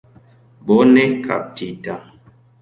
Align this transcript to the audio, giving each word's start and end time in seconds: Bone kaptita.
Bone 0.65 1.03
kaptita. 1.25 1.95